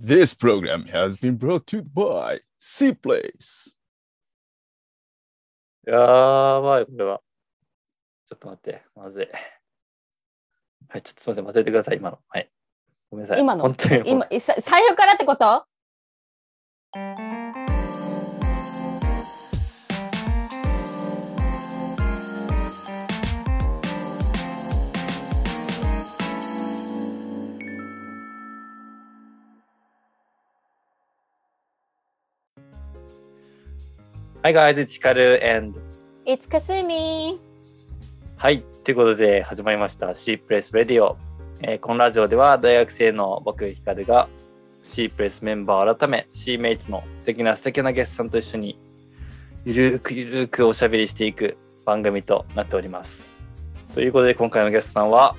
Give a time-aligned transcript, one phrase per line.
[0.00, 3.76] This program has been brought to you by C Place.
[5.86, 7.20] やばい、これは。
[8.28, 9.28] ちょっと待って、まずい。
[10.88, 12.18] はい、ちょっとすみません、忘れてください、今の。
[12.28, 12.48] はい。
[13.10, 13.40] ごめんなさい。
[13.40, 15.66] 今の本当に今さ最初からってこと？
[34.40, 35.80] はい、guys, it's Hikaru and
[36.24, 37.40] It's Kasumi!
[38.36, 41.16] はい、ということで始まりました C プレスレディオ。
[41.60, 44.28] えーこのラジオでは大学生の僕ヒカルが
[44.84, 48.78] C プレスメンバー改め C メイツの素敵な素敵なゲストさんと一緒に
[49.64, 53.34] ゆるーくゆるーくおしゃべりしていく番組となっております。
[53.92, 55.34] ということで今回のゲストさんは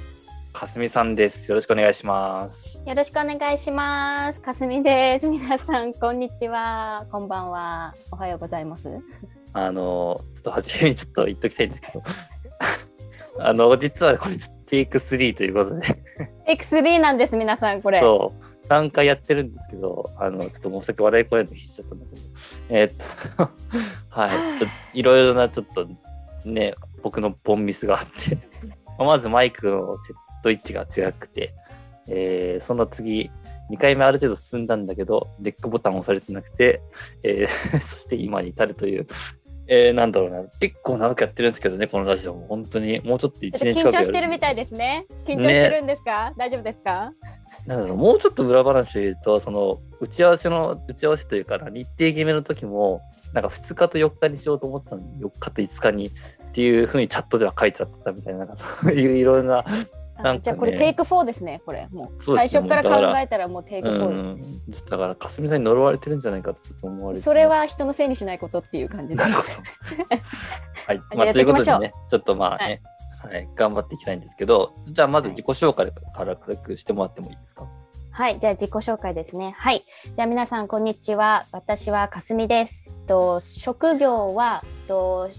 [0.51, 1.47] かすみさんです。
[1.47, 2.68] よろしくお願いします。
[2.89, 4.41] よろしくお願いします。
[4.41, 5.27] かすみです。
[5.27, 7.05] 皆さん、こんにちは。
[7.11, 7.93] こんばんは。
[8.11, 8.89] おはようございます。
[9.53, 12.01] あのちょっと初めにちょっと言っときたいんですけど
[13.37, 16.01] あの実はこれちょっとテイク3ということで
[16.47, 17.99] X3 なんです、皆さん、これ。
[17.99, 18.33] そ
[18.63, 22.21] う、3回やってるんですけど、あの、ちょっともうさっき笑い声の必死だったんだけど、
[22.69, 23.49] えーっと、
[24.09, 24.29] は
[24.93, 25.87] い、いろいろなちょっと
[26.43, 28.39] ね、僕のボンミスがあって、
[28.97, 31.53] まずマイクのセット位置が違くて、
[32.09, 33.29] えーその次、
[33.71, 36.81] 2回目ある程度進んだんだけど、レックボタン押されてなくて、
[37.23, 39.07] えー そして今に至るという、
[39.67, 42.47] えーなんだろうな、結構長くやってるんですけどね、このラジオも。
[42.47, 45.05] 本当に、もうちょっと1ちょっと年近くや緊張してるみたいですね。
[45.25, 47.13] 緊張してるんですか、大丈夫ですか？
[47.67, 47.97] なんだろう。
[47.97, 53.01] もうちょっと裏話を言うとその打ち合わせの打ち合わせというかな日程決めの時も
[53.33, 56.11] なんか2日と4日にしようと思ってたのに4日と5日にっ
[56.53, 59.65] ていうふうにチャットでは書いてあったみたいななんかそういういろんな、
[60.23, 61.87] ねじゃあこれテイク4ですね、これ。
[61.91, 64.25] もうね最初から考えたらもうテイクう4です。
[64.25, 69.27] んちょっとだからかすみさんに呪われてるんじゃないかとちょっと思われてそれは人のせいにしないことっていう感じでな。
[69.27, 69.47] るほど
[70.87, 72.81] はい、 まあ、ということでねちょっとまあね、
[73.23, 77.67] はい頑張っていきたいんですけどじゃあまず自己紹介から軽くしてもらってもいいですか？
[78.11, 79.55] はい、じゃあ自己紹介ですね。
[79.57, 79.85] はい。
[80.03, 81.45] じゃあ皆さん、こんにちは。
[81.53, 82.97] 私はかすみです。
[83.07, 85.29] と職業はと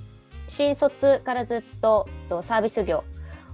[0.48, 3.04] 新卒からずっととサービス業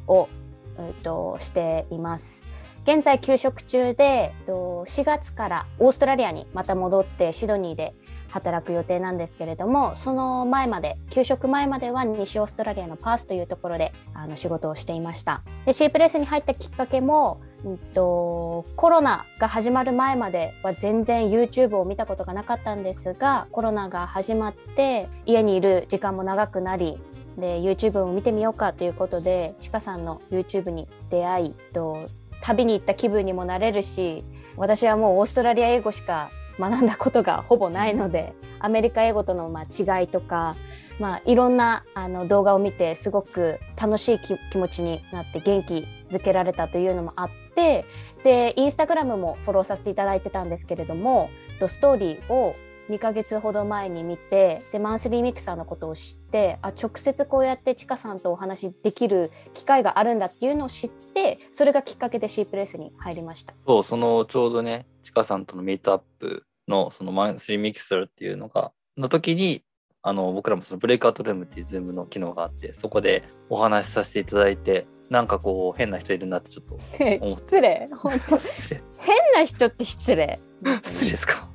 [0.06, 0.28] を、
[0.78, 2.56] えっとしています。
[2.86, 7.94] 現在休職中でと4月からオーストラリアにまた戻ってシドニーで
[8.28, 26.98] 働く予定なんですけれどもその前まで休職前までは西オーストラリアのパースというところであの仕事をしていましたでシープレスに入ったきっかけもうんとコロナが始まる前までは全然 YouTube を見たことがなかったんですがコロナが始まって家にいる時間も長くなり
[27.36, 32.08] で YouTube を見てみようかということでちかさんの YouTube に出会いと
[32.40, 34.24] 旅に行った気分にもなれるし
[34.56, 40.56] 私はもうオーストラリア英語しか学んだことがほぼないのでアメリカ英語とのまあ違いとか、
[40.98, 47.84] まあ、いろんなあの動画を見てすごく楽しい気気持ちになって元気づけられたというのもあって
[48.24, 51.30] でインスタグラムもフォローさせていただいてたんですけれども
[51.66, 52.56] ストーリーを
[52.88, 63.54] 2ヶ月ほど前に見てで monthly mixer のことを知ってあ直接こうやってちかさんとお話しできる機会があるんだっていうのを知ってそれがきっかけで C プレスに入りました。
[63.66, 69.62] そう、そのちょうどね、ちかさんとのミートアップのその monthly mixer っていうのが、の時に、
[70.02, 76.78] あの僕らもそのブレイクアウトルームっていうズームの機能があって、そこでお話しさせていただいて、なんかこう変な人いるなってちょっと
[77.26, 77.88] 失礼。
[77.96, 78.38] 本当。
[78.38, 78.82] 失礼。
[78.98, 80.40] 変な人って失礼、
[80.84, 81.48] 失礼ですか？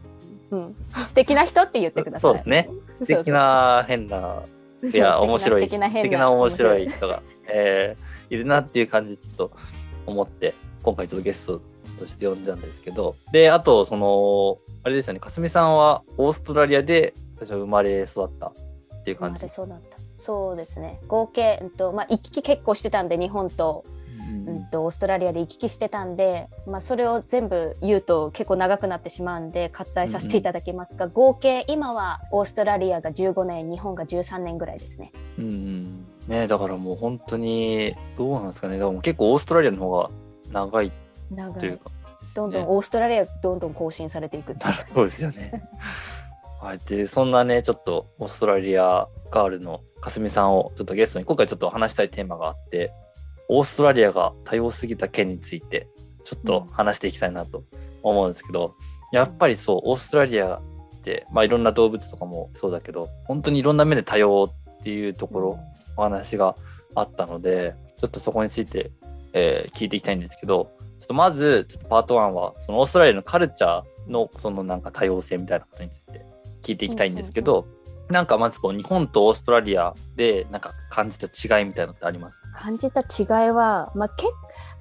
[0.51, 0.75] うん、
[1.05, 2.21] 素敵な人って言ってください。
[2.21, 2.69] そうですね。
[2.95, 4.43] 素敵な変な、
[4.83, 9.51] いや、面白い、素敵なな敵な面白い人が、えーいるなっていう感じでちょっと
[10.07, 11.61] 思って、今回ちょっとゲスト
[11.99, 19.33] として呼んだんですけど、で、あと、その、あれですよね、かすみさんはオーストラリアで最初生まれ育ったっていう感じ。
[19.33, 19.49] 生まれ。
[19.49, 19.97] そうだった。
[20.15, 21.01] そうですね。
[21.09, 23.83] 合計、うんとまあ、行き来結構してたんで日本と,、
[24.29, 35.11] うんうん、とオーストラリアで行き来してたんで、まあ、それを全部言うと結構長くなってしまうんで割愛させていただきますが、合計今はオーストラリアが15年日本が13年ぐらいですね。
[35.37, 36.05] うんうん。
[36.27, 40.09] ねだからもう本当に、どうなんですかね、でも結構オーストラリアの方が
[40.51, 40.91] 長い
[41.59, 41.91] というか、
[42.35, 44.73] どんどんねオーストラリアがどんどん更新されていくっていう。
[44.93, 45.69] そうですよね。
[46.61, 52.93] はい、でそんなねちょっとオーストラリアガールのかすみさんをちょっとゲストに今回ちょっと話したいテーマがあって
[53.53, 55.89] オーストラリアが多様すぎた件について
[56.23, 57.65] ちょっと話していきたいなと
[58.01, 58.75] 思うんですけど、
[59.11, 60.61] やっぱりそうオーストラリアっ
[61.03, 65.59] て、まあ、いろんな動物とかもそうだけど本当にいろんな目で多様っていうところ、
[65.97, 66.55] お話が
[66.95, 68.91] あったのでちょっとそこについて、
[69.33, 70.71] えー聞いていきたいんですけど
[71.01, 76.25] ちょっとまずちょっとパート1はそのオーストラリアのカルチャーのそのなんか多様性みたいなことについて
[76.63, 77.67] 聞いていきたいんですけど、
[78.11, 82.43] なんかまずこう日本とオーストラリアでなんか感じた違いみたいなのってあります？
[82.53, 84.27] 感じた違いは、まあ、け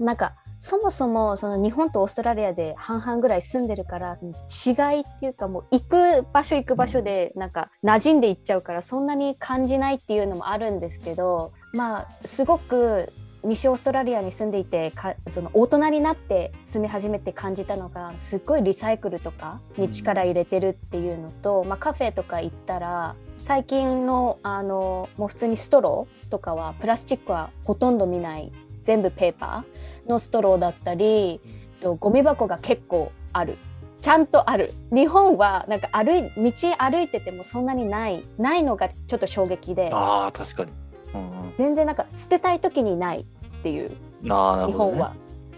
[0.02, 13.10] なんかそもそもその日本とオーストラリアで半々ぐらい住んでるからその違いっていうかもう行く場所行く場所でなんか馴染んでいっちゃうからそんなに感じないっていうのもあるんですけどまあすごく
[13.42, 28.52] 西オーストラリアに住んでいてかその大人になって住み始めて感じたのがすっごいリサイクルとかに力入れてるっていうのと、まあ、カフェとか行ったら最近のあのもう普通にストローとかはプラスチックはほとんど見ない
[28.82, 31.40] 全部ペーパーのストローだったり
[31.80, 33.56] とゴミ箱が結構ある。
[34.00, 34.72] ちゃんとある。
[34.90, 39.90] 日本はなんか歩い道歩いててもそんなにないないのがちょっと衝撃で。
[39.92, 40.72] ああ確かに、
[41.14, 43.90] うんうん、全然なんか捨てたい時にないっていう。
[44.22, 45.14] 日本は、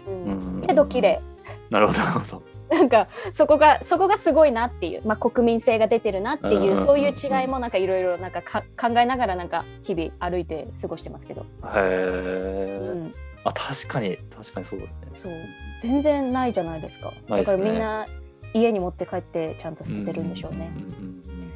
[0.07, 1.21] うんうんけど綺麗。
[1.69, 2.43] なるほどなるほど。
[2.69, 13.13] なんかそこがそこがすごいなっていう、まあ、国民性が出てるなっていう、そういう違いもなんかいろいろなんかか考えながらなんか日々歩いて過ごしてますけど、へうえ、ん、
[13.43, 14.91] あ確かに確かにそうだね。
[15.13, 15.33] そう。
[15.81, 17.13] 全然ないじゃないですか。
[17.27, 17.57] ないですね。
[17.57, 18.07] だからみんな
[18.53, 20.57] 家に持って帰ってちゃんと捨ててるんでしょうね。
[20.57, 21.12] んうんうん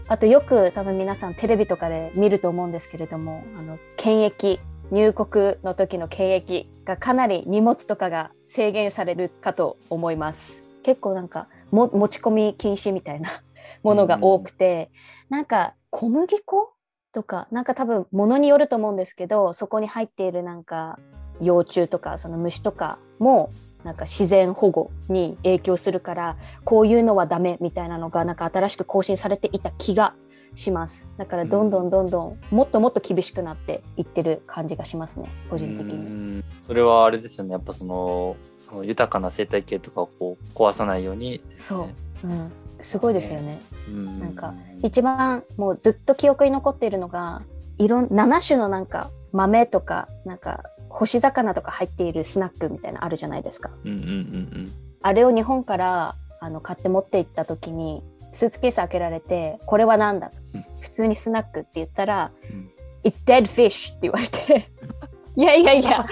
[0.09, 4.59] あとよく多分皆さんテレビとかで見ると思うんですけれどもあの検疫
[4.89, 10.69] 入国の時の検疫がかなり荷物とかが制限されるかと思います。
[10.81, 13.43] 結構なんかも持ち込み禁止みたいな
[13.83, 14.89] ものが多くて、
[15.27, 16.71] なんか小麦粉
[17.11, 20.99] とかなんか多分物によると思うんですけどそこに入っているなんか
[21.41, 23.49] 幼虫とかその虫とかも
[23.83, 30.13] なんか自然保護に影響するからこういうのはダメみたいなのがなんか新しく更新されていた気が
[30.55, 31.07] します。
[31.17, 35.93] だからどんどんどんどんもっともっと厳しくなっていってる感じがしますね個人的うに。
[36.39, 37.53] んそれはあれですよね。
[37.53, 38.35] やっぱその
[38.67, 42.27] その豊かな生態系とかをこう壊さないようにですね、う。
[42.27, 42.51] ん、
[42.81, 43.59] すごいですよね。
[43.89, 44.19] うん。
[44.19, 44.53] なんか
[44.83, 47.41] 一番もうずっと記憶に残っているのが
[47.77, 53.69] いろん7種のなんか豆とかなんか干し魚とか入っているスナックみたいなのあるじゃないですか。
[53.83, 58.03] うんうんうんあれを日本からあの買って持って行った時に
[58.33, 60.37] スーツケース開けられてこれは何だと。
[60.55, 60.65] うん。
[60.81, 62.71] 普通にスナックって言ったらうん
[63.05, 64.69] 「It's dead fish」って言われて。
[65.35, 66.05] いやいやいや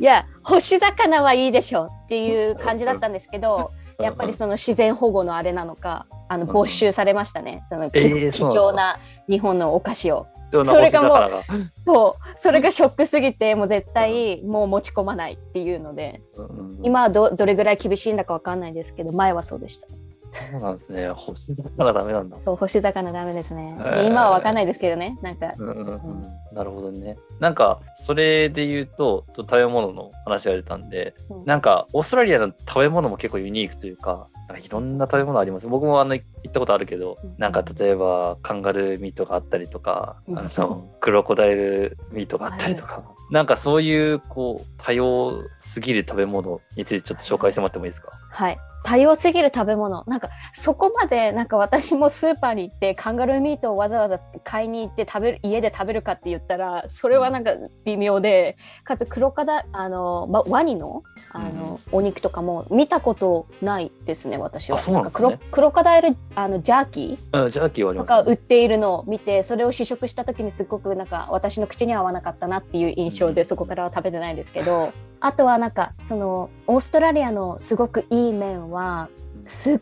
[0.00, 4.04] いや干し魚はいいでしょっていう感じだったんですけどうん。
[4.04, 6.52] やっぱりその自然保護のあれなのかあのうん。
[6.52, 7.62] 没収されましたね。
[7.68, 8.98] その、きえー貴重な
[9.28, 10.26] 日本のお菓子を。
[10.64, 11.42] それがもう
[11.86, 16.22] そうそれがショックすぎてもう絶対もう持ち込まないっていうので
[16.82, 19.86] 今はどどれぐらい厳しいんだかわかんないですけど前はそうでした。
[20.32, 21.10] そうなんですね。
[21.10, 22.38] 干し魚がダメなんだ。
[22.44, 23.76] そう干し魚ダメですね。
[24.06, 25.18] 今はわかんないですけどね。
[25.20, 26.22] なんか、うんうんうん。
[26.52, 27.18] なるほどね。
[27.38, 31.44] なんかそれで言うとと食べ物の話が出たんで、うん。
[31.44, 34.28] なんかオーストラリアの食べ物も結構ユニークというか
[34.62, 35.66] いろんな食べ物あります。
[35.66, 37.34] 僕もあの行ったことあるけど、うん。
[37.36, 40.38] なんか例えばカンガルーミートがあったりとか、うん。
[40.38, 48.10] あのクロコダイルミートがあったりとか、なんかそういうこう多様すぎる食べ物についてちょっと紹介してもらってもいいですか？
[48.30, 48.58] はい。
[48.84, 50.04] 多様すぎる食べ物。
[50.06, 57.52] なんか、そこまで、なんか私もスーパーに行って、カンガルーミートをわざわざ買いに行って食べる、家で食べるかって言ったら、それはなんか
[57.84, 61.02] 微妙で、かつ黒カダ、あの、ま、ワニの、
[61.32, 64.80] あの、お肉とかも見たことないですね、私は。
[64.90, 74.92] なんか黒、黒カダイル、あの、ジャーキーうんジャーキーはとか売っているのを見てそれを試食した時にすごくなんか私の口には合わなかったなっていう印象でうんそこからは食べてないんですけど
[75.24, 79.08] あとはなんかそのオーストラリアのすごくいい面は
[79.46, 79.80] すっ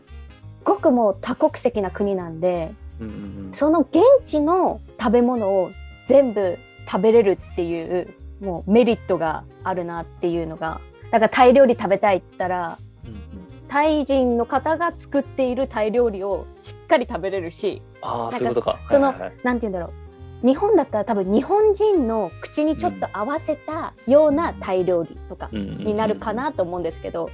[0.63, 3.13] ごくもう多国籍な国なんでうんうん
[3.47, 3.53] うん。
[3.53, 5.71] その現地の食べ物を
[6.05, 10.79] 全部食べれるっていうもうメリットがあるなっていうのが
[11.11, 13.21] だからタイ料理食べたいったらうんうん。
[13.67, 18.79] タイ人の方が作っているタイ料理をしっかり食べれるしああなんかそういうことか。
[18.85, 19.37] そのはいはいはい。
[19.43, 20.00] なんて言うんだろう
[20.43, 27.29] 日本だったら多分日本人の口にちょっと合わせたようなタイ料理とかになるかなと思うんですけど、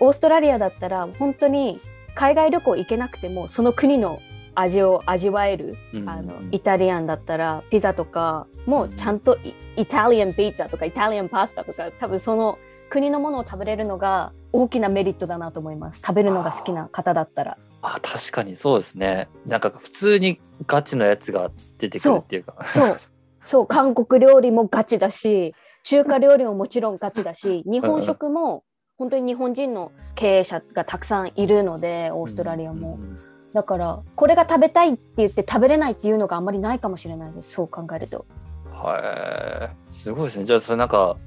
[0.00, 1.80] オーストラリアだったら本当に
[2.14, 4.20] 海外旅行行けなくてもその国の
[4.54, 12.58] 味を味わえる、あのイタリアンだったらピザとかもちゃんとイ,、イタリアンピッツァとかイタリアンパスタとか多分その
[12.90, 16.02] 国のものを食べれるのが大きなメリットだなと思います。
[16.06, 17.56] 食べるのが好きな方だったら。
[17.82, 19.28] あ確かにそうですね。
[19.44, 22.64] なんか普通にガチのやつが出てくるっていうか。
[22.68, 23.00] そう。
[23.44, 28.64] そう、韓国料理もガチだし、中華料理ももちろんガチだし、日本食も
[28.96, 32.94] 本当に日本人の経営者がたくさんいるので、オーストラリアも。
[32.94, 33.18] うん
[33.52, 37.50] だから、これが食べたいって言って食べれないっていうのがあんまりないかもしれないです。
[37.50, 38.24] そう考えると。
[38.72, 39.92] はい。
[39.92, 40.46] すごいですね。
[40.46, 41.18] じゃあそれなんか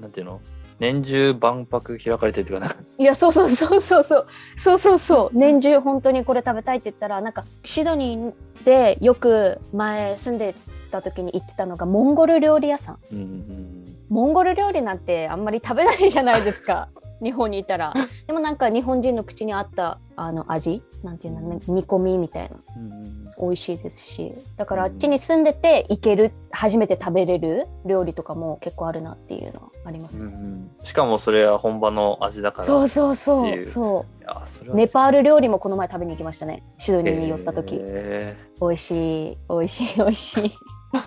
[0.00, 0.40] なんていうの？
[0.82, 2.76] 年中万博開かれてるっていうかな。
[2.98, 4.26] いやそうそうそうそうそう
[4.58, 4.98] そうそう。
[4.98, 10.56] そう年中本当にこれ食べたいって言ったらなんかシドニーでよく前住んで
[10.90, 13.96] た時に行ってたのがモンゴル料理屋さんうんうん。
[14.08, 16.88] モンゴル料理なんてあんまり食べないじゃないですか
[17.22, 17.94] 日本にいたら。
[18.26, 20.82] でもなんか日本人の口に合ったあの味？
[21.02, 21.40] なんていうの？
[21.40, 22.56] ね煮込みみたいな。
[22.76, 24.34] うん美味しいですし。
[24.56, 30.70] だからあっちに住んでて行ける初めて食べれる料理とかも結構あるなっていうのはあります、うんうん。
[30.84, 33.66] しかもそれは本場の味だからそうそうそうう。
[33.66, 36.62] そうはネパール料理もこの前食べに行きましたね。
[36.78, 39.38] シドニーに寄った時、へ美味しい。
[39.48, 40.52] 美味しい美味しい。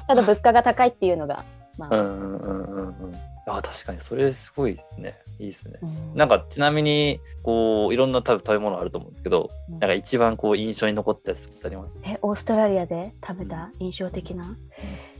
[0.08, 1.46] ただ物価が高いっていうのが
[1.78, 3.14] まあ、ーうんうんうんうんうん
[3.48, 5.20] あ確かにそれすごいですね。
[5.40, 5.80] いいですね。
[5.82, 6.16] うん。
[6.16, 9.80] なんかちなみにこういろんな多分食べ物あると思うんですけど、うん。
[9.80, 12.00] なんか一番こう印象に残ったやつってあります？
[12.04, 13.70] えオーストラリアで食べた？
[13.80, 14.58] 印象的な、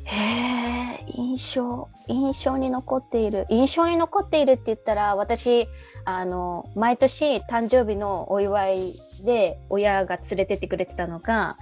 [0.06, 3.46] へえ印象印象に残っている。
[3.50, 5.68] 印象に残っているって言ったら私
[6.06, 8.78] あの毎年誕生日のお祝い
[9.26, 11.58] で親が連れてってくれてたのが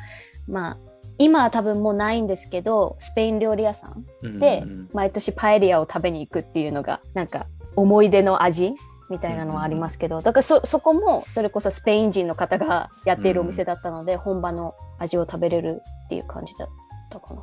[0.47, 4.89] まあ今は多分もうないんですけどスペイン料理屋さんでうんうん。
[4.93, 8.73] 毎年パエリアを食べに行くっていうのがなんか思い出の味
[9.09, 16.69] みたいなのはありますけどだからそそこもそれこそスペイン人の方がやっているお店だったので、本場の味を食べれるっていう感じだっ
[17.11, 17.41] たかな。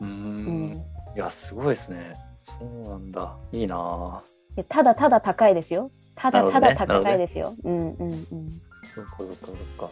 [0.00, 0.66] うーうん。
[0.66, 2.14] んいやすごいですね。
[2.44, 3.36] そうなんだ。
[3.52, 4.22] いいな。
[4.68, 5.90] ただただ高いですよ。
[6.14, 7.54] ただただ高いですよ。
[7.64, 8.60] うんうんうん。
[8.94, 9.90] そっかそっかそっか。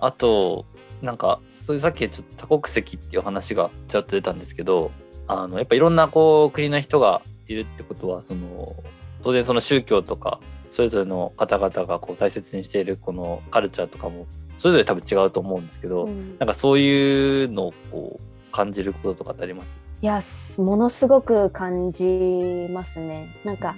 [0.00, 0.66] あと
[1.02, 4.90] なんかそれさっきちょっと多国籍っていう話がちょっと出たんですけど
[5.26, 8.76] あのやっぱいろんなこう国の人がいるってことはその
[9.22, 14.26] 当然その宗教とかそれぞれの方々がこう大切にしているこのカルチャーとかも
[14.58, 19.76] それぞれ多分違うと思うんですけど、うんなんかそういうのをこう感じることとかってあります？
[20.02, 23.34] いやすものすごく感じますね。
[23.44, 23.74] なんか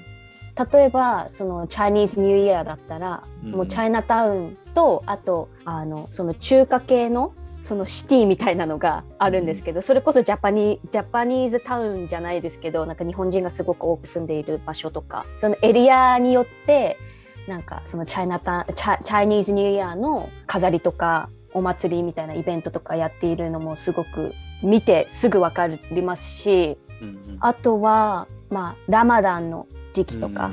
[0.73, 16.99] 例えばそのチャイニーズニューイヤーだったら、うんもうチャイナタウンとあとあのその中華系のそのシティみたいなのがあるんですけど、それこそジャパニジャパニーズタウンじゃないですけどなんか日本人がすごく多く住んでいる場所とかそのエリアによって
[17.47, 27.38] なんかそのチャイナタチャチャイニーズニューイヤーの飾りとかお祭りみたいなイベントとかやっているのもすごく見てすぐ分かりますしうん。
[27.41, 30.50] あとはまあラマダンの時期とか、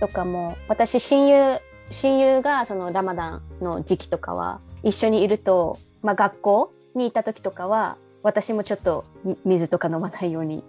[0.00, 10.64] とかも私親友親友がそのラマダンの時期とかは一緒にいると、まあ、学校にいた時とかは私もちょっとみ水とか飲まないように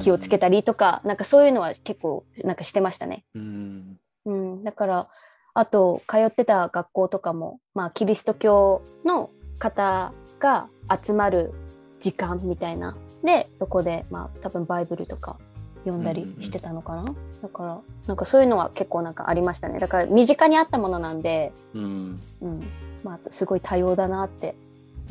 [0.00, 3.24] 気をつけたりとか、なんかそういうのは結構なんかしてましたね。
[3.34, 3.98] うん。
[4.24, 5.08] うん、だから
[5.54, 10.68] あと通ってた学校とかも、まあ、キリスト教の方が
[11.04, 11.52] 集まる
[12.00, 12.96] 時間みたいな。
[13.24, 15.38] でそこで、まあ、多分バイブルとか
[15.84, 17.02] 読んだりしてたのかな、
[17.42, 19.80] だからなんかそういうのは結構なんかありましたね。
[19.80, 22.20] だから身近にあったものなんで、うん。
[22.40, 22.62] うん。
[23.02, 24.54] まあ、すごい多様だなって。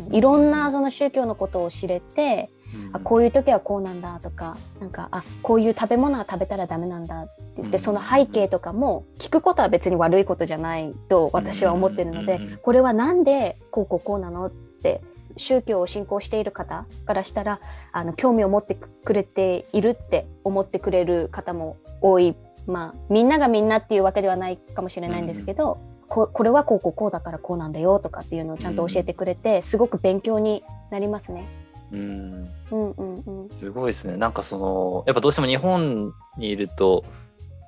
[0.10, 2.50] いろんなその宗教のことを知れて、
[2.94, 7.80] あこういう時はこうなんだとかなんかあこういう食べ物は食べたらダメなんだって言って、うん。
[7.80, 12.58] その背景とかも聞くことは別に悪いことじゃないと私は思ってるので、うん。
[12.62, 15.02] これはなんでこうこうこうなのって
[15.42, 17.60] 宗教を信仰している方からしたら
[17.92, 22.36] あの興味を持ってくれているって思ってくれる方も多い。
[22.68, 31.48] まあみんながみんなっていうわけではないかもしれないんですけど、ここれはこうこうこうだからこうなんだよとかっていうのをちゃんと教えてくれて、すごく勉強になりますね。
[31.92, 32.48] うん。
[32.72, 33.50] うんうんうん。
[33.50, 34.16] すごいですね。
[34.16, 37.04] なんかその、やっぱどうしても日本にいると、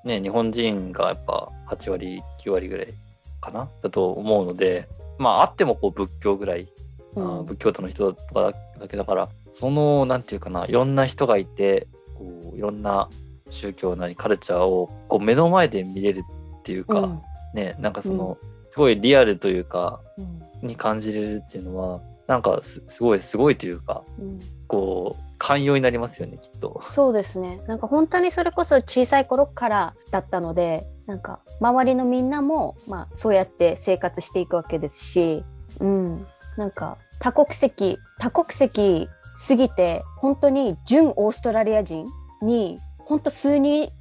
[0.05, 2.93] ね、日本人がやっぱ8割、9割ぐらい
[3.41, 3.69] かな？
[3.81, 4.87] だと思うので、
[5.17, 6.67] まああってもこう仏教ぐらい、
[7.15, 7.45] うん。
[7.45, 13.09] 仏教徒の人とかだけだから、その、なんていうかな、いろんな人がいて、こういろんな
[13.49, 16.23] 宗教なりカルチャーをこう目の前で見れる
[16.59, 17.21] っていうか、うん。
[17.53, 18.37] ね、なんかその、
[18.71, 20.67] すごいリアルというか、うん。
[20.67, 24.39] に感じれるっていうのは、なんかすすごい、すごいというか、うん。
[24.67, 26.79] こう、寛容になりますよね、きっと。
[26.81, 27.61] そうですね。
[27.67, 35.43] なんか本当にそれこそ小さい頃からだったのでなんか周りのみんなも、まあ、そうやって生活していくわけですし、
[35.81, 42.05] うん、なんか多国籍多国籍すぎて本当に純オーストラリア人
[42.41, 43.91] に本当数人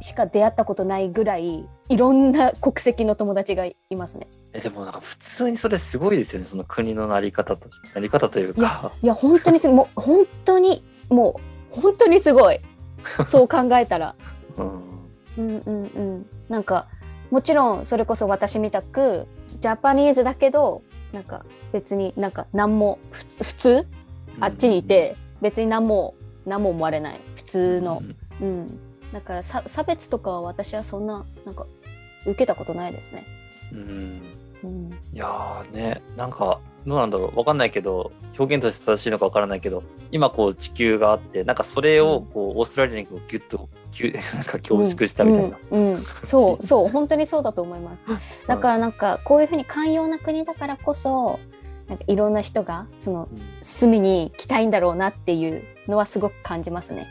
[0.00, 4.26] しか出会ったことないぐらいいろんな国籍の友達がいますね。
[4.52, 7.88] えでもなんか普通にそれすごいですよねその国のなり方として。
[7.94, 11.38] なり方といういやかいや本当にすもう本当にも
[11.76, 12.60] う本当にすごい。
[13.26, 14.14] そう考えたら。
[14.56, 14.88] うん。
[15.38, 16.88] うんうんうん、なんか
[17.30, 19.26] もちろんそれこそ私みたく
[19.60, 23.86] ジャパニーズだけどなんか別になんか何もふ普通？
[24.40, 26.14] あっちにいて別に何も
[26.46, 27.20] 何も思われない。
[27.36, 28.02] 普通の、
[28.40, 28.78] うん、
[29.12, 31.66] だからさ差別とかは私はそんななんか
[32.26, 33.24] 受けたことないですね。
[33.72, 34.22] うん
[34.62, 37.38] うん、いやーねなんかどうなんだろう。
[37.38, 43.68] わかんないけど表現として正しいのかわからないけど今こう地球があってなんかそれをこうオーストラリアにこうギュッと
[44.34, 45.58] なんか凝縮したみたいな。
[45.70, 45.98] うんうん。
[46.22, 48.04] そうそう本当にそうだと思います。
[48.46, 51.38] だからなんかこういうふうに寛容な国だからこそ
[51.88, 53.28] なんかいろんな人がその
[53.60, 57.06] 住みに来たいんだろうなっていうのはすごく感じますね。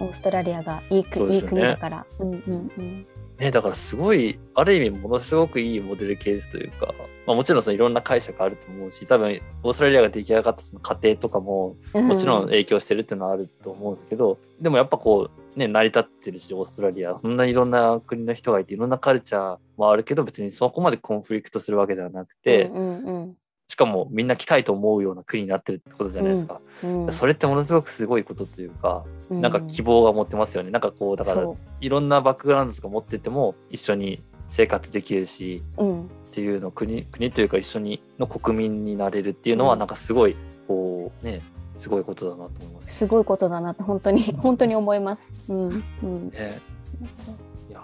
[0.00, 0.06] うん。
[0.06, 2.06] オーストラリアがいい,、いい国だから。
[2.20, 3.02] うんうんうん
[3.38, 6.94] ね、だからすごいある意味ものすごくいいモデルケースというか、
[7.26, 23.36] まあ、もちろんそのいろんな解釈あると思うし多分オーストラリアが出来上がったその過程とかももちろん影響してるっていうのはあると思うんですけど、でもやっぱこうね成り立ってるしオーストラリアそんないろんな国の人がいていろんなカルチャーもあるけど別にそこまでコンフリクトするわけではなくて、うんうん
[23.68, 27.06] しかもみんな来たいと思うような国になってるってことじゃないですか、うん。
[27.06, 27.12] うん。
[27.12, 29.40] それってものすごくすごいことというか、うん。
[29.40, 30.70] なんか希望が持ってますよね。
[30.70, 39.78] なんかこうだからそいろんなバックグラウンドとか持ってても一緒に生活できるしう、うん、っていうの国国というか一緒にの国民になれるっていうのはうん。
[39.78, 40.36] なんかすごい
[40.68, 41.40] こうね
[41.78, 42.96] すごいことだなと思います。
[42.96, 45.34] すごいことだなって本当に 本当に思います。
[45.48, 45.84] うん。
[46.02, 47.34] うん、ね、そうそう。
[47.70, 47.82] いや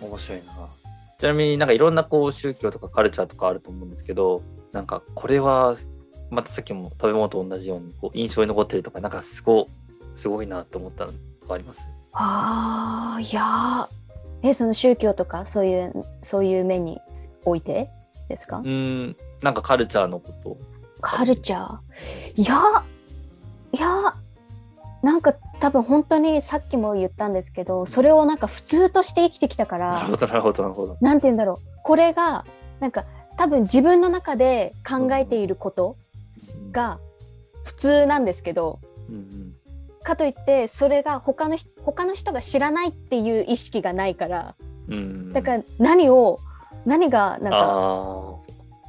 [0.00, 0.85] ー面白いな。
[1.18, 4.42] ちなみになんかいろんなこう宗教とかカルチャーとかあると思うんですけど
[4.72, 5.76] なんかこれは
[6.30, 9.66] またさっきも食べ物と同じようにこう印象に残ってるとかなんかすご
[10.16, 11.88] すごいなと思ったのとかあります。
[12.12, 13.88] ああいやー。
[14.42, 15.92] えその宗教とかそういう
[16.22, 17.00] そういう面に
[17.44, 17.88] おいて
[18.28, 19.16] ですか、うーん。
[19.40, 20.58] なんかカルチャーのこと
[21.00, 22.42] カルチャー？
[22.42, 22.84] いや
[23.72, 24.14] いや
[25.02, 30.62] なんか多分本当にさっきも言ったんですけどそれをなんか普通として生きてきたからなるほどなるほど。
[30.62, 30.96] なるほど。
[31.00, 31.56] なんて言うんだろう。
[31.82, 32.44] これが
[32.80, 33.04] なんか
[33.36, 35.96] 多分自分の中で考えていること
[36.72, 36.98] が
[37.64, 39.54] 普通なんですけどうんうん。
[40.02, 44.54] かといってそれが他の人他の人が知らないっていう意識がないから
[44.88, 45.32] うんうん。
[45.32, 46.38] だから何を
[46.84, 48.38] 何がなんか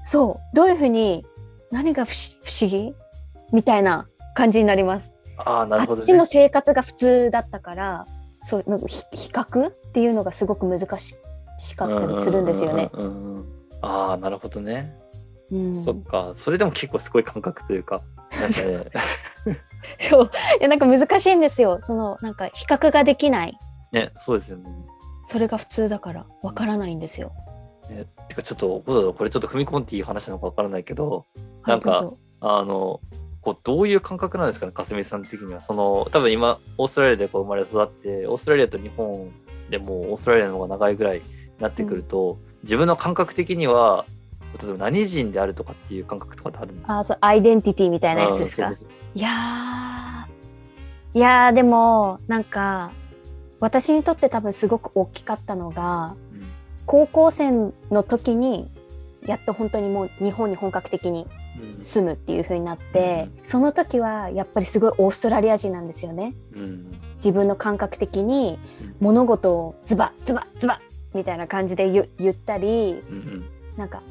[0.06, 1.26] そうどういうふうに
[1.72, 2.94] 何が不思議？
[3.52, 5.14] みたいな感じになります。
[5.38, 6.26] あーなるほどあっちのね。
[6.26, 8.06] 生活が普通だったから
[8.44, 11.16] そうなんかひ比較っていうのがすごく難し
[11.76, 12.90] かったりするんですよね。
[13.82, 14.96] ああなるほどね。
[15.52, 18.02] うんそっかそれでも結構すごい感覚というか。
[18.40, 18.92] なんかね
[20.02, 23.58] そういやなんか難しいんですよそのなんか比較ができない
[23.94, 24.70] ねそうですよね。
[25.24, 27.32] それが普通だからわからないんですよ。
[27.90, 31.26] ねてかちょっとこれちょっと踏み込んでいい話なのかわからないけど
[31.66, 33.00] なんかはいどうぞあの
[33.48, 35.62] こうどういう感覚なんですかねかすみさん的には。
[35.62, 39.32] その多分今オーストラリアでこう生まれ育ってオーストラリアと日本
[39.70, 41.24] でもオーストラリアの方が長いぐらいに
[41.60, 44.04] なってくると、自分の感覚的には
[44.62, 47.00] 例えば何人であるとかっていう感覚とかってあるんですか？
[47.00, 48.70] あそうアイデンティティみたいなやつですか？
[49.16, 51.18] いやー。
[51.18, 52.92] いやーでもなんか
[53.62, 56.44] 私にとって多分すごく大きかったのがそう
[56.86, 57.52] 高校生
[57.92, 58.70] の時に
[59.26, 61.30] やっと本当にもう日本に本格的にうん
[61.82, 66.34] 住むっていう風になって、うその時はやっぱりすごいオーストラリア人なんですよね。
[66.54, 67.00] うん。
[67.16, 68.96] 自分の感覚的にうん。
[69.00, 70.82] 物事をズバズバズバ
[71.14, 73.46] みたいな感じで言言ったりうんうん。
[73.78, 74.02] なんか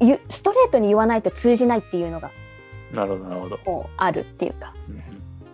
[0.00, 2.30] ゆストレートに言わないと通じないっていうのが
[2.92, 4.74] なるほどあるっていうか。
[4.88, 5.02] うん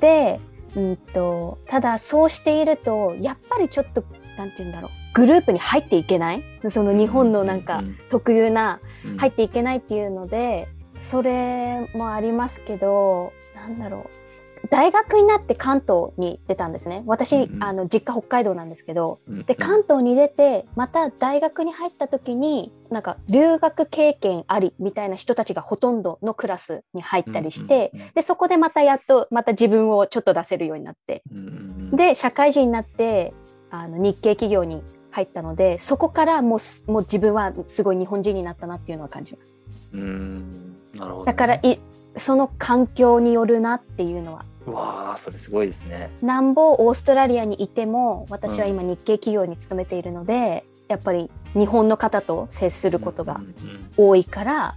[0.00, 0.40] で、
[0.76, 4.02] うん、とただそうしているとやっぱりちょっと
[4.38, 6.42] なんて言うんだろうグループに入っていけない？
[6.70, 9.18] その日本のなんか特有なうん。
[9.18, 10.68] 入っていけないっていうので
[11.00, 14.20] それもありますけどなんだろう。
[14.68, 17.02] 大学になって関東に出たんですね。
[17.06, 17.64] 私、うんうん。
[17.64, 19.18] あの実家北海道なんですけど。
[19.26, 31.22] うんで関東に出てまた大学に入った時になんか留学経験ありみたいな人たちがほとんどのクラスに入ったりして、うんうんでそこでまたやっとまた自分をちょっと出せるようになって。
[31.32, 31.90] うん。
[31.96, 33.32] で社会人になって
[33.70, 39.58] あの日系企業に入ったのでそこからもうすもう自分はすごい日本人になったなっていうのは感じます。
[39.94, 41.78] うんなるほどね、だからい
[42.16, 44.44] その環境によるなっていうのは。
[44.66, 46.10] うわあそれすごいですね。
[46.22, 54.08] なんぼオーストラリアにいても私は今日系企業に勤めているので、やっぱり日本の方と接することがうんうん。
[54.08, 54.74] 多いから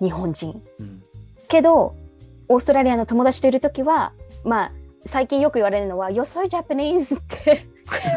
[0.00, 0.62] 日本人。
[0.78, 1.02] うん。
[1.48, 1.94] けど
[2.48, 4.12] オーストラリアの友達といる時は
[4.44, 4.72] まあ
[5.04, 7.66] 最近よく言われるのは「You're so Japanese」って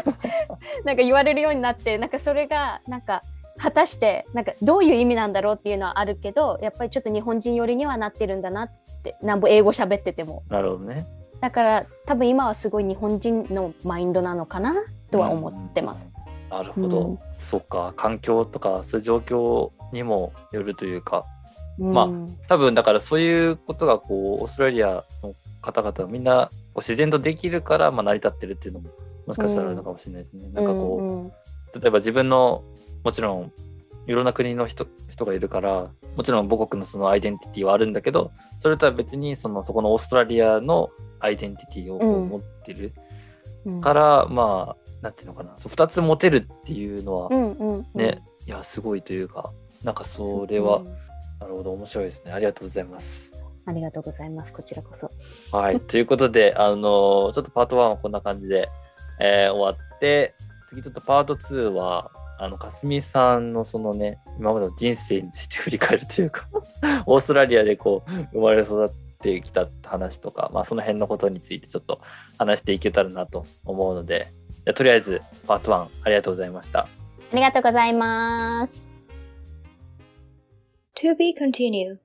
[0.84, 3.22] なんか言われるようになってなんかそれがなんか
[3.58, 8.70] 果たしてなんかどういう意味なんだろうっていうのはあるけどやっぱりちょっと日本人寄りにはなってるんだなっ
[9.02, 10.44] てなんぼ英語喋ってても。
[10.48, 11.06] なるほどね。
[11.40, 14.74] だから多分今はすごい日本人のマインドなのかな
[15.10, 16.12] とは思ってます。
[16.50, 17.18] なるほど、うん。
[17.36, 17.92] そっか。
[17.96, 21.24] 環境とかそういう状況にもよるというか。
[21.78, 28.90] まあうん多分だからそういうことがこうオーストラリアの方々はみんなこう自然とできるから、まあ、成り立ってるっていうのも
[29.28, 30.48] もしかしたらあるのかもしれないですね。
[30.52, 31.32] なんかこう、うんうん。
[31.80, 32.64] 例えば自分の
[33.04, 33.52] もちろん
[34.06, 42.92] いろんな国の人人がいるからもちろん母国のそのアイデンティティはあるんだけどそれとは別にそのそこのオーストラリアのアイデンティティを持ってる。
[43.64, 43.80] うん。
[43.80, 45.54] から、まあなんていうのかな。
[45.58, 47.86] そう2つ持てるっていうのはうんうんうん。
[47.94, 49.52] ね、いやすごいというか
[49.84, 50.82] なんかそれは、
[51.40, 52.32] なるほど面白いですね。
[52.32, 53.30] ありがとうございます。
[53.64, 54.52] ありがとうございます。
[54.52, 55.10] こちらこそ。
[55.56, 58.68] はい、 ということで、あのちょっとパート1はこんな感じで、
[59.20, 60.34] えー終わって、
[60.68, 66.48] 次ちょっとパート2は、あの、かすみさんのそのね、今までの人生について振り返るというか、
[67.06, 72.00] オーストラリアでこう、生まれ育ってきた話とか、まあその辺のことについてちょっと
[72.38, 76.80] 話していけたらなと思うので、じゃあとりあえずパート1ありがとうございました。
[76.80, 76.88] あ
[77.34, 78.96] りがとうございます。
[80.96, 81.98] To be continued.